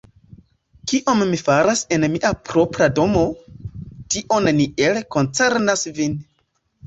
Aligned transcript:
Kion 0.91 1.19
mi 1.31 1.39
faras 1.49 1.81
en 1.97 2.05
mia 2.13 2.31
propra 2.47 2.87
domo, 3.01 3.21
tio 4.15 4.39
neniel 4.49 4.97
koncernas 5.17 5.85
vin. 5.99 6.17